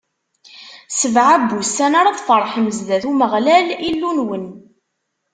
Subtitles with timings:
[0.97, 4.45] Sebɛa n wussan ara tfeṛḥem zdat n Umeɣlal, Illu-nwen.